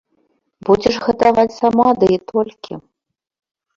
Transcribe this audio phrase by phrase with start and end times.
[0.69, 2.73] Будзеш гадаваць сама, ды і толькі.